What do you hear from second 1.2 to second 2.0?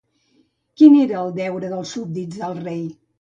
el deure dels